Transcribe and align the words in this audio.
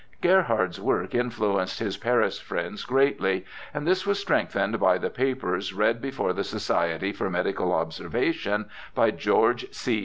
Gerhard's 0.19 0.81
work 0.81 1.13
influenced 1.13 1.77
his 1.77 1.95
Paris 1.95 2.39
friends 2.39 2.85
greatly, 2.85 3.45
and 3.71 3.85
this 3.85 4.03
was 4.03 4.17
strengthened 4.17 4.79
by 4.79 4.97
the 4.97 5.11
papers 5.11 5.73
read 5.75 6.01
before 6.01 6.33
the 6.33 6.43
Society 6.43 7.11
for 7.13 7.29
Medical 7.29 7.71
Observation 7.71 8.67
by 8.95 9.11
George 9.11 9.67
C. 9.71 9.99